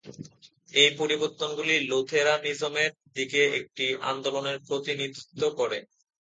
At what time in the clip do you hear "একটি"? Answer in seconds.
3.59-3.85